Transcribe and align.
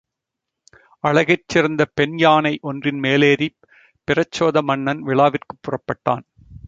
அழகிற் 1.03 1.43
சிறந்த 1.47 1.85
பெண் 1.93 2.17
யானை 2.17 2.59
ஒன்றின் 2.61 2.99
மேலேறிப் 2.99 3.59
பிரச்சோதன 4.07 4.63
மன்னன் 4.63 5.03
விழாவிற்குப் 5.03 5.61
புறப்பட்டான். 5.61 6.25